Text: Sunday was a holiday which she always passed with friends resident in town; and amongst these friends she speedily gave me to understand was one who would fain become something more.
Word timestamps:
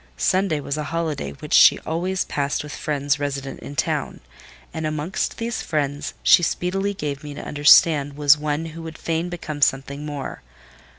Sunday 0.17 0.59
was 0.59 0.77
a 0.77 0.85
holiday 0.85 1.29
which 1.29 1.53
she 1.53 1.77
always 1.81 2.25
passed 2.25 2.63
with 2.63 2.73
friends 2.75 3.19
resident 3.19 3.59
in 3.59 3.75
town; 3.75 4.19
and 4.73 4.87
amongst 4.87 5.37
these 5.37 5.61
friends 5.61 6.15
she 6.23 6.41
speedily 6.41 6.95
gave 6.95 7.23
me 7.23 7.35
to 7.35 7.45
understand 7.47 8.17
was 8.17 8.35
one 8.35 8.65
who 8.73 8.81
would 8.81 8.97
fain 8.97 9.29
become 9.29 9.61
something 9.61 10.03
more. 10.03 10.41